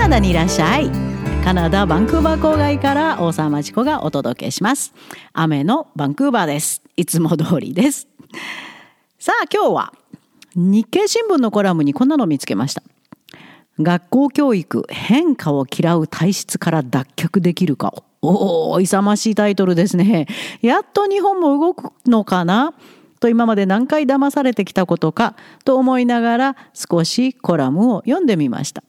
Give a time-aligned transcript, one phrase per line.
[0.00, 0.90] ナダにいらっしゃい。
[1.44, 4.94] カナダバンクーバー郊外から大沢町子がお届けします。
[5.34, 6.82] 雨のバンクーバーです。
[6.96, 8.08] いつも通りです。
[9.18, 9.92] さあ今日は
[10.54, 12.82] 日経新聞のコラムにこんなの見つけました。
[13.78, 17.92] 学校教育変化を嫌う体質から脱却できるか。
[18.22, 20.28] おお勇ましいタイトルですね。
[20.62, 22.72] やっと日本も動くのかな？
[23.20, 25.36] と今まで何回騙されてきたことか？
[25.66, 28.82] と思いながら少しコラムを読んでみました。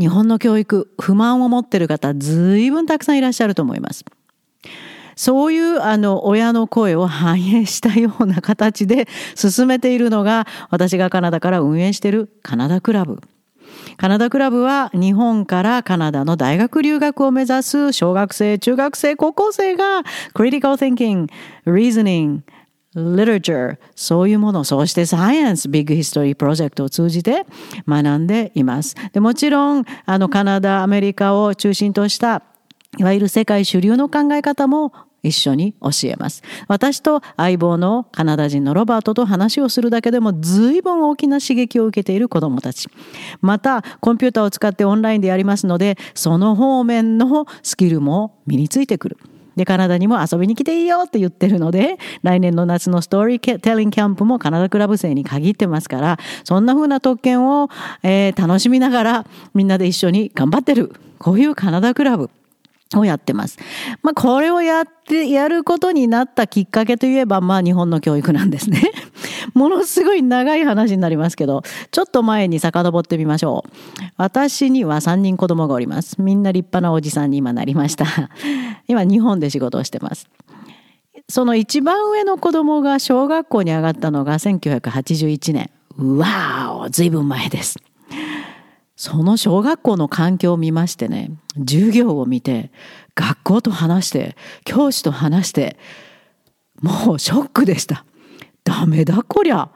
[0.00, 4.04] 日本の教育不満を持ってる方ずいぶんたくさんいらっしゃると思います
[5.14, 13.20] そういうあの親の声を反映したような形で進めているのが私がカナダから運営しているカナダクラブ。
[13.98, 20.02] カナダクラブは日本からカナダの大学留学を目指す小学生、中学生、高校生が
[20.34, 21.28] critical thinking,
[21.66, 22.40] reasoning,
[22.94, 27.46] literature そういうものそしてサイエンスビッグヒストリープロジェクトを通じて
[27.86, 32.42] 学んでいますでもちろんあのカナダアメリカを中心とした
[32.98, 34.92] いわゆる世界主流の考え方も
[35.22, 36.42] 一緒に教えます。
[36.68, 42.88] 私と相棒のカナダ人のロバートと話をするだけでも随分大きな刺激を受けている子供たち。
[43.40, 49.18] また、コンピューターを使ってオンラインでやりますので、その方面のスキルも身についてくる。
[49.60, 57.68] で、カナダにも遊びに来ていいよって言ってるので、来年の夏のストーリーテリングキャンプもカナダクラブ生に限ってますから、そんな風な特権を、
[58.02, 60.94] えー、楽しみながらみんなで一緒に頑張ってる。
[61.18, 62.30] こういうカナダクラブ。
[62.96, 63.58] をやってます。
[64.02, 68.90] まあ、これをやって、やることになったきっかけといえば、まあ、日本の教育なんですね。
[69.54, 73.70] ものすごい長い話になりますけど、ちょっと前に遡ってみましょう。
[74.16, 76.20] 私には3人子供がおります。
[76.20, 78.06] みんな立派なおじさんに今なりました。
[78.88, 80.28] 今、日本で仕事をしてます。
[81.28, 85.70] その一番上の子供が小学校に上がったのが1981年。
[85.96, 87.78] うわー、ずいぶん前です。
[89.00, 92.70] その小学校の環境を見ましてね、授業を見て、
[93.14, 94.36] 学校と話して、
[94.66, 95.78] 教師と話して、
[96.82, 98.04] もうショックでした。
[98.62, 99.70] ダメだこりゃ。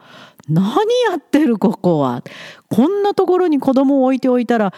[0.47, 0.67] 何
[1.09, 2.23] やってるここは。
[2.69, 4.75] こんなところに子供を置いておいたら、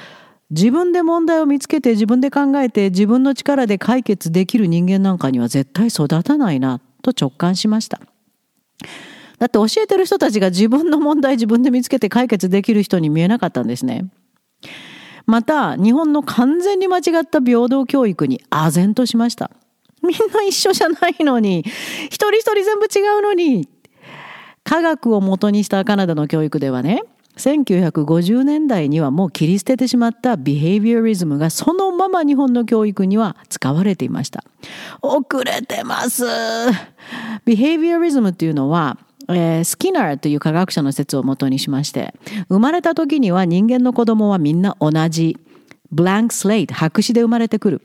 [0.50, 8.00] 自分で問題を見つけて自分で考えて自分の力で解決できる人間なんかには絶対育たないなと直感しました。
[9.40, 14.06] だって教えてる人たちが自分の問題自分で見つけて解決できる人に見えなかったんですね。
[15.26, 19.52] また日本の完全に間違った平等教育に唖然としました。
[20.02, 21.66] みんな一緒じゃないのに
[22.06, 23.68] 一人一人全部違うのに
[24.64, 27.04] 科学をもとにしたカナダの教育ではね
[27.38, 34.44] 1950年代にはもう切り捨ててしまったビヘイビアリズムがそのまま日本の教育には使われていました。
[35.02, 36.26] 遅れてます。
[37.46, 38.98] ビヘイビアリズムっていうのは
[39.30, 42.14] えー、スキナーという科学者の説をもとにしまして
[42.48, 45.38] 生まれた時には人間の子供はみんな同じ。
[45.92, 47.82] ブランクスレイト白紙で生まれてくる。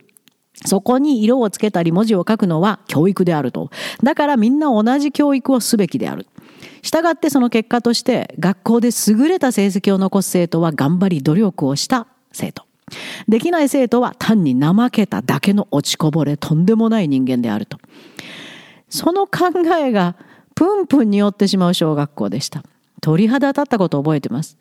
[0.66, 3.70] そこに色をつけたり文字を書くのは教育であると。
[4.02, 6.26] だからみんな同じ教育をすべきである。
[6.82, 12.64] したがってその結果として学校で優れた成績を残す生徒は頑張り努力をした生徒。
[13.28, 17.78] できない生徒は単に怠けただけの落ちこぼれとんでもない人間であると。
[18.88, 20.16] その考えが
[20.62, 22.62] プンプンに酔ってしまう小学校でした。
[23.00, 24.56] 鳥肌立ったことを覚えてます。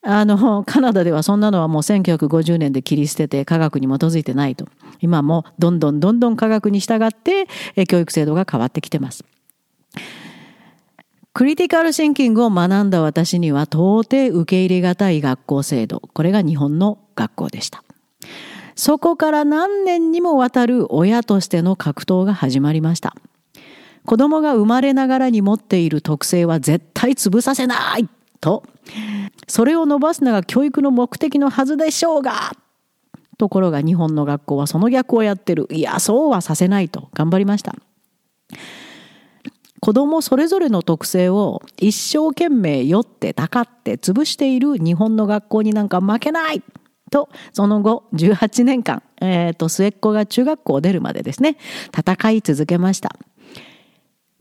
[0.00, 4.66] あの、カナダではそんなのはもう1950年で切り捨てて科学に基づいてないと。
[5.02, 7.46] 今もどんどんどんどん科学に従って
[7.86, 9.22] 教育制度が変わってきてます。
[11.34, 16.00] クリティカルシンキングを学んだ私には到底受け入れがたい学校制度。
[16.14, 17.84] これが日本の学校でした。
[18.76, 23.14] そこから何年にもわたる親としての格闘が始まりました。
[24.06, 28.08] 子供が生まれながらに持っている特性は絶対潰させない
[28.40, 28.64] と、
[29.48, 32.52] それを伸ばすのが教育の目的のはずでしょうが、
[33.38, 35.66] ところが日本の学校はその逆をやってる。
[35.70, 37.74] いや、そうはさせないと頑張りました。
[39.80, 46.62] 子供それぞれの特性を一生懸命酔ってたかって潰している日本の学校になんか負けない
[47.10, 51.58] とその後18年間、えー、と末っ子が中学校を出るまでですね
[51.94, 53.14] 戦い続けました。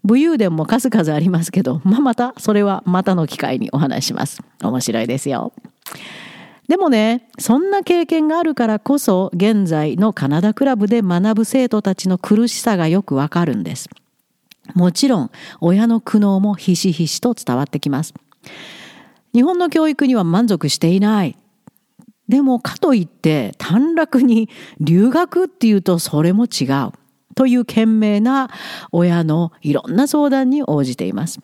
[0.04, 4.42] 武勇伝も数々ありますけど、まあ、またそれはまたの機会にお話します。
[4.62, 5.54] 面白いですよ。
[6.68, 13.90] でもね、そんな経験があるからこそ、現在のカナダクラブで学ぶ生徒たちの苦しさがよくわかるんです。
[14.74, 18.14] もちろん、親の苦悩もひしひしと伝わってきます。
[19.34, 21.38] 日本の教育には満足していない。
[22.30, 24.50] でも、かといって、短絡に
[24.80, 27.03] 留学っていうとそれも違う。
[27.36, 28.50] という懸命な
[28.92, 31.40] 親のいろんな相談に応じています。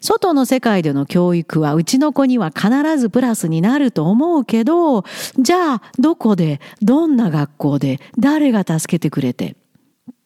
[0.00, 5.04] 外の世界での教育はうちの子には必ずプラスになると思うけど、
[5.38, 9.56] じゃあどこで、どんな学校で、誰が助けてくれて、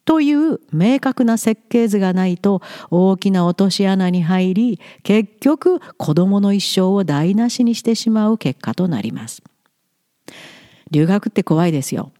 [0.05, 2.61] という明確な設計図がないと
[2.91, 9.41] 大きな落とし穴に入り結局子供の一生を台無しにしてしまう結果となります。
[10.91, 12.11] 留学って怖いですよ。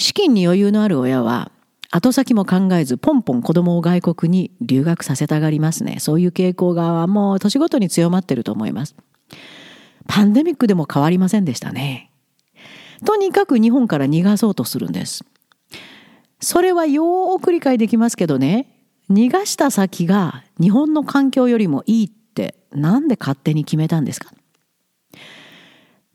[0.00, 1.52] 資金に余裕のある親は
[1.90, 5.98] 後先も考えずポンポン子供を外国に留学させたがりますね。
[6.00, 8.96] そういう傾向がもう年ごとに強まってると思います。
[10.08, 12.10] パンデミックでも変わりませんでしたね。
[13.04, 15.22] とにかく日本から逃がそうとするんです。
[16.40, 24.32] それはよーく理解できますけどね、逃がした先が日本の環境よりもいいってなんで勝手に決めたんですか？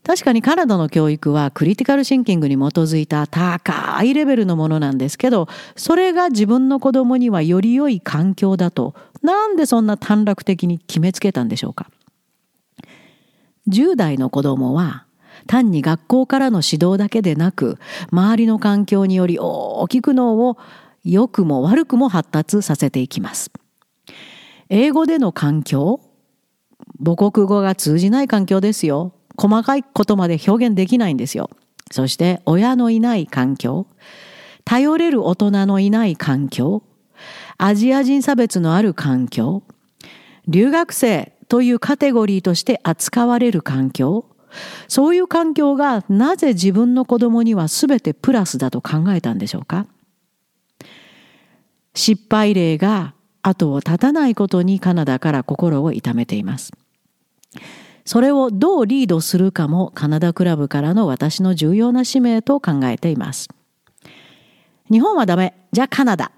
[0.06, 11.90] 確かにカナダの教育はクリティカルシンキングに基づいた高いレベルのものなんですけど、それが自分の子供にはより良い環境だと、なんでそんな短絡的に決めつけたんでしょうか
[13.66, 15.06] ？10代の子供は
[15.48, 17.76] 単に学校からの指導だけでなく、
[18.12, 20.56] 周りの環境により大きく脳を
[21.02, 23.50] 良くも悪くも発達させていきます。
[24.68, 26.00] 英語での環境
[27.04, 29.15] 母国語が通じない環境ですよ。
[29.36, 31.50] 細かいことまで表現できないんですよ。
[31.90, 33.86] そして親のいない環境、
[34.64, 36.82] 頼れる大人のいない環境、
[37.58, 39.62] アジア人差別のある環境、
[40.48, 44.26] 留学生というカテゴリーとして扱われる環境、
[44.88, 49.86] そういう環境がなぜ自分の子供には全てプラスだと考えたんでしょうか？
[51.94, 56.72] 失敗例が後を絶たないことにカナダから心を痛めています。
[58.06, 63.48] それをどうリードするかもカナダクラブからの私の重要な使命と考えています。
[64.90, 65.54] 日本はダメ。
[65.72, 66.30] じゃあカナダ。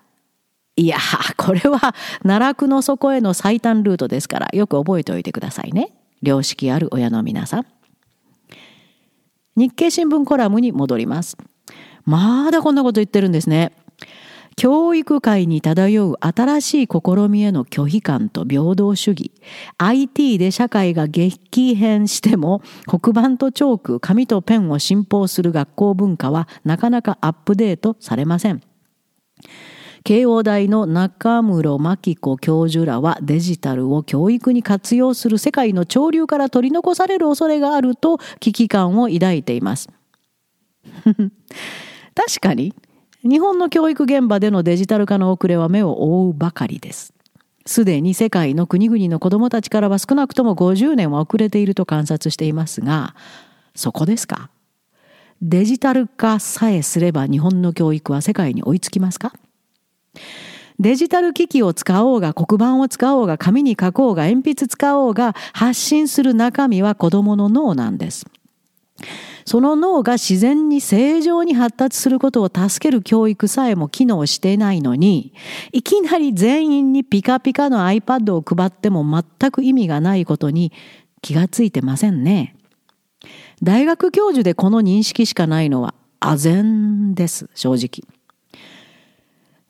[0.76, 0.97] いや、
[1.37, 5.93] これは奈落の底への最短ルートですからよく覚えておいてくださいね。
[6.23, 7.67] 良識ある親の皆さん。
[9.55, 11.37] 日経新聞コラムに戻ります。
[12.06, 13.73] まだこんなこと言ってるんですね。
[14.58, 19.31] 教育界に漂う新しい試みへの拒否感と平等主義。
[19.78, 28.60] IT で社会が激変しても黒板とチョーク紙とペンを信奉する学校文化はなかなかアップデートされません。
[30.02, 39.88] 慶応大の中室真紀子教授らはデジタルを教育に活用する世界の潮流から取り残される恐れがあると危機感を抱いています。
[41.05, 42.75] 確かに
[43.23, 47.12] 日本の教育現場でのデジタル化の遅れは目を覆うばかりです。
[47.67, 53.15] すでに世界の国々の子どもたちからは少なくとも50年は遅れていると観察していますが、
[53.75, 54.50] そこですか？
[55.43, 59.32] デジタル化さえすれば日本の教育は世界に追いつきますか？
[60.79, 68.26] デジタル機器を使おうが黒板を使おうが紙に書こうが鉛筆使おうが発信する中身は子どもの脳なんです。
[69.49, 75.33] その脳が自然に正常に発達することを助ける教育さえも機能していないのに、
[75.73, 79.05] いきなり全員にピカピカの iPad を配っても
[79.41, 80.71] 全く意味がないことに
[81.23, 82.56] 気がついてませんね。
[83.62, 88.18] 大学教授でこの認識しかないのは唖然です、正直。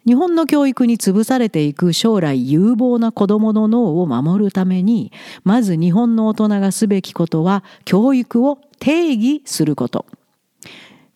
[0.09, 5.13] 日本の教育に潰されていく将来有望な子供の脳を守るために、
[5.45, 10.07] まず日本の大人がすべきことは教育を定義すること。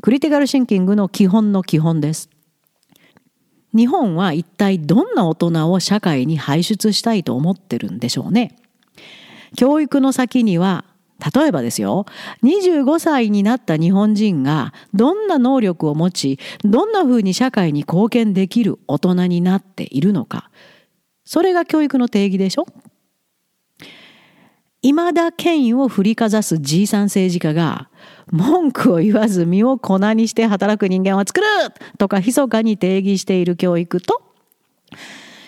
[0.03, 2.29] クリティカルシンキングの基本の基本です。
[3.75, 8.59] 日本は一体どんな大人を社会に輩出したいと思ってるんでしょうね。
[9.57, 10.85] 教育の先には
[11.35, 12.07] 例えばですよ、
[12.43, 20.51] 25歳になった日本人がどんな能力を持ち、どんな風に社会に貢献できる大人になっているのか。
[21.25, 22.67] それが教育の定義でしょ
[24.83, 27.89] 未だ権威を振りかざすじいさん政治家が
[28.33, 31.47] 文句を言わず身を粉にして働く人間を作る
[31.99, 34.23] とか密かに定義している教育と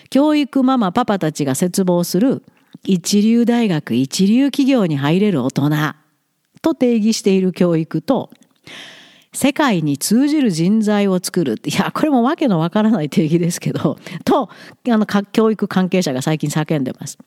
[0.09, 2.43] 教育ママパパたちが絶望する
[2.83, 5.69] 一流大学一流企業に入れる大人
[6.61, 8.29] と定義している教育と
[9.33, 14.49] 世界に通じる人材を作るっていやこれもわけのわからない定義ですけどと
[14.89, 17.17] あの教育関係者が最近叫んでます。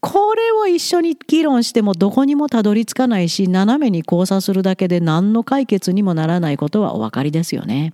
[0.00, 7.92] これを一緒に議論してもどこにもたどり着かないし斜めに交差するだけで何の解決にもならないことはお分かりですよね。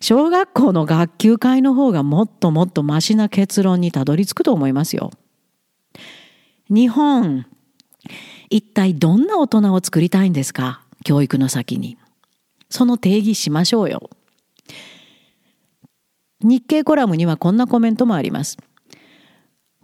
[0.00, 5.10] 小学校の学級会の方がもっともっとマシな結論にたどり着くと思いますよ。
[6.70, 7.46] 日本、
[8.50, 10.82] 一体どんな大人を作りたいんですか？
[11.04, 11.96] 教育の先に。
[12.70, 14.10] その定義しましょうよ。
[16.40, 18.58] 日経コラムにはこんなコメントもあります。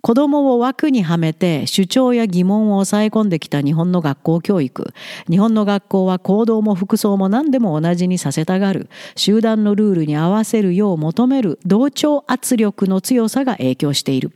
[0.04, 4.92] 子供を枠にはめて主張や疑問を抑え込んできた日本の学校教育。
[5.30, 8.90] 日本の学校は行動も服装も何でも同じにさせたがる。
[9.16, 14.32] 集団のルールに合わせるよう求める同調圧力の強さが影響している。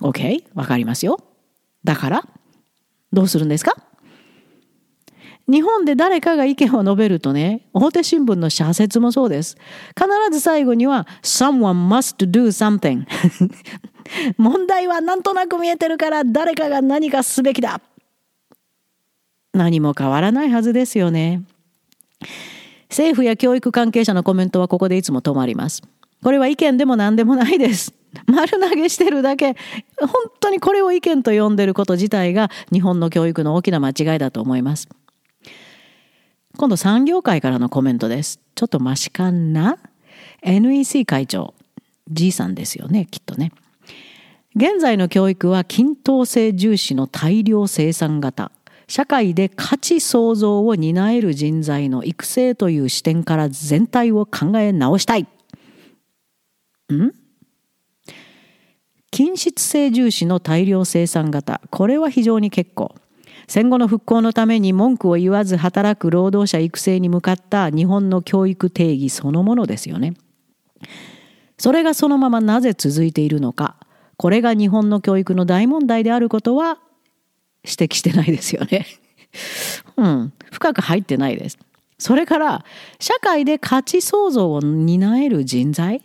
[0.00, 0.42] OK?
[0.54, 1.20] わかりますよ。
[1.84, 2.26] だから
[3.12, 3.76] どうするんですか？
[5.48, 9.58] 日本で誰かが意見を述べるとね、表新聞の社説もそうです。
[9.94, 13.04] 必ず最後には、someone must do something
[14.38, 17.80] 問題はなんとなく見えてるから誰かが何かすべきだ。
[19.52, 21.42] 何も変わらないはずですよね。
[22.90, 25.82] 政府や教育関係者のコメントはここでいつも止まります。
[26.22, 27.92] これは意見でも何でもないです。
[28.26, 29.56] 丸投げしてるだけ。
[29.98, 30.10] 本
[30.40, 34.88] 当にこれを意見と呼んでること自体が日本の教育の大きな間違いだと思います。
[36.56, 38.40] 今度産業界からのコメントです。
[38.54, 39.78] ちょっとマシかな
[40.42, 41.54] ?NEC 会長、
[42.10, 43.52] G さんですよね、きっとね。
[44.56, 48.50] 現在の教育は均等性重視の大量生産型。
[48.88, 55.24] 社会で価値創造を担える人材の育成という視点から全体を考え直したい。
[55.24, 57.12] ん？
[59.10, 61.60] 均質性重視の大量生産型。
[61.68, 62.94] これは非常に結構。
[63.48, 70.14] 戦後の復興のために文句を言わず働く労働者育成に向かった日本の教育定義そのものですよね。
[71.58, 73.76] それがそのままなぜ続いているのか
[74.16, 76.78] これが日本の教育の大問題であることは
[77.64, 78.86] 指摘してないですよね。
[79.96, 81.58] うん、深く入ってないです。
[81.98, 82.64] それから
[83.00, 86.02] 社会で価値創造を担える人材？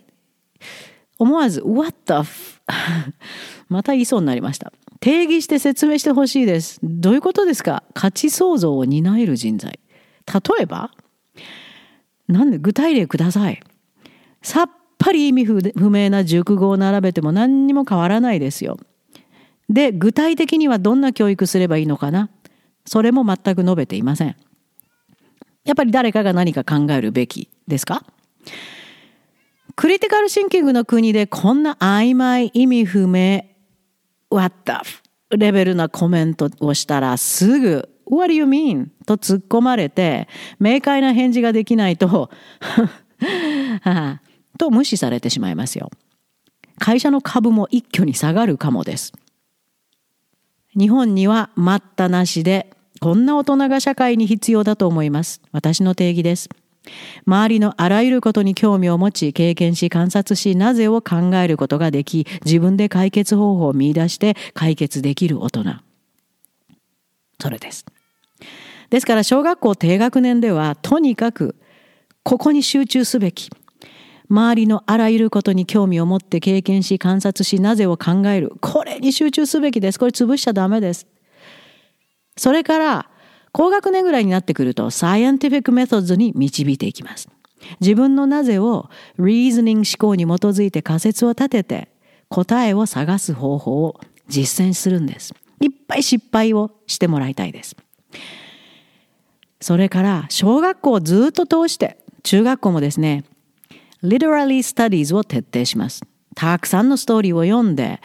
[1.18, 2.60] 思わず「What the f
[3.68, 4.72] また言いそうになりました。
[5.00, 6.78] 定義して説明してほしいです。
[6.82, 7.82] どういうことですか？
[7.94, 9.78] 価値創造を担える人材。
[10.26, 10.90] 例えば
[12.28, 13.62] なんで具体例ください。
[15.04, 18.78] ぱり意味不明な熟語を並べても何にも変わらないですよ。
[19.68, 22.30] で、具体的にはどんな教育すればいいのかな？
[22.84, 24.36] それも全く述べていません。
[25.64, 28.04] やっぱり誰かが何か考えるべきですか？
[29.74, 33.44] クリティカルシンキングの国でこんな曖昧意味不明
[34.30, 38.88] What the レベルなコメントをしたらすぐ What do you mean?
[39.06, 40.28] と突っ込まれて
[40.60, 42.28] 明快な返事ができないと
[44.62, 45.90] と無視されてしまいますよ。
[46.78, 49.12] 会社の株も一挙に下がるかもです。
[50.78, 55.42] 日本には待ったなしでこんな大人が社会に必要だと思います。
[55.50, 56.48] 私の定義です。
[57.26, 65.64] 周りのあらゆることに興味を持ち、経験し、観察し、なぜを考えることができ、自分で解決方法を見出して解決できる大人。
[67.40, 67.84] それです。
[68.90, 71.56] ですから、小学校低学年では、とにかく、
[72.22, 73.50] ここに集中すべき。
[74.32, 78.54] 周りのあらゆることに興味を持って経験し、観察し、なぜを考える？
[78.62, 79.98] これに集中すべきです。
[79.98, 81.06] これ潰しちゃダメです。
[82.38, 83.10] それから、
[83.52, 87.28] 高学年ぐらいになってくると、サイエンティフィックメソッドに導いていきます。
[87.80, 91.88] 自分のなぜをリーズニング思考に基づいて仮説を立てて
[92.28, 95.34] 答えを探す方法を実践するんです。
[95.60, 97.76] いっぱい失敗をしてもらいたいです。
[99.60, 103.24] それから小学校をずっと通して中学校もですね
[104.02, 106.02] literally studies を徹底します。
[106.34, 108.00] たくさんのストーリーを読んで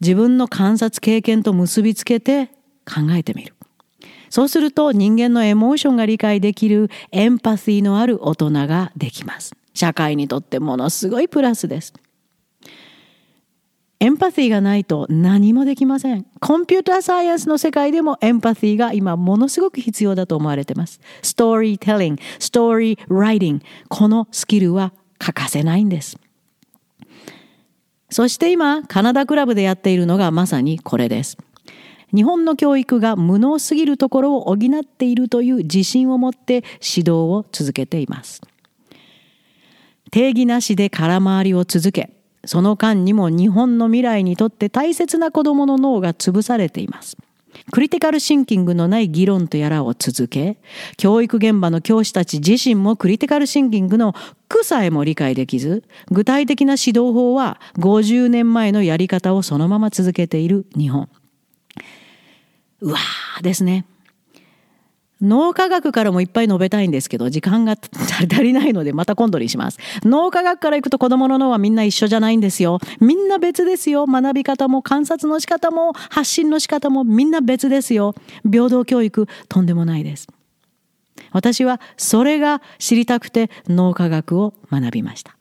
[0.00, 2.46] 自分の観察経験と結びつけて
[2.86, 3.54] 考えてみる。
[4.30, 9.54] そうすると人間のエモーションが理解できるエンパシーのある大人ができます。
[9.74, 11.92] 社会にとってものすごいプラスです。
[14.02, 16.24] エンパシーがないと何もできません。
[16.40, 21.00] コンピューターサイエンスの世界でもエンパシーが今ものすごく必要だと思われてます。
[21.20, 26.18] ストーリーテリング、ストーリーライティング、このスキルは欠かせないんです。
[28.10, 31.38] そして今、カナダクラブでやっているのがまさにこれです。
[32.12, 38.40] 日本の教育が無能すぎるところを補っているという自信を持って指導を続けています。
[40.10, 42.10] 定義なしで空回りを続け、
[42.44, 47.16] その間にも日本の未来にとって大切な子供の脳が潰されています。
[47.70, 50.58] クリティカルシンキングのない議論とやらを続け、
[50.96, 54.14] 教育現場の教師たち自身もクリティカルシンキングの
[54.48, 61.08] 苦さえも理解できず、具体的な指導法は50年前のやり方をそのまま続けている日本。
[62.80, 63.84] うわーですね。
[65.22, 69.78] 脳科学からもいっぱい述べたいんですけど、時間が足りないのでまた今度にします。
[70.02, 72.78] 脳科学からいくと子供の脳はみんな一緒じゃないんですよ。
[73.00, 74.06] みんな別ですよ。
[74.06, 78.14] 学び方も観察の仕方も発信の仕方もみんな別ですよ。
[78.50, 80.28] 平等教育とんでもないです。
[81.32, 85.36] 私はそれが知りたくて脳科学を学びました。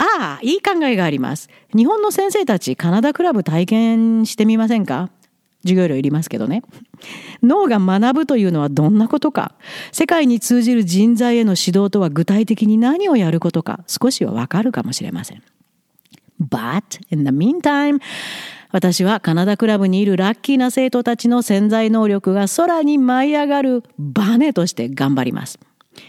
[0.00, 1.48] ああ、いい考えがあります。
[1.74, 5.10] 日本の先生たち、カナダクラブ体験してみませんか？
[5.62, 6.62] 授業料いりますけどね。
[7.42, 9.54] 脳が学ぶというのはどんなことか。
[9.92, 15.42] 世界に通じる人材への指導とは具体的に何をやることか、少しはわかるかもしれません。
[16.40, 18.00] But in the meantime,
[18.70, 25.58] 私はカナダクラブにいるラッキーな生徒たちの潜在能力が空に舞い上がるバネとして頑張ります。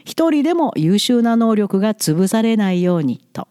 [0.06, 3.48] 一人でも優秀な能力が潰されないようにと。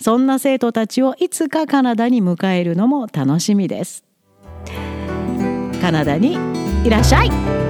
[0.00, 4.04] そんな生徒たちをいつかカナダに迎えるのも楽しみです。
[5.84, 6.38] カナダに
[6.82, 7.63] いらっしゃい。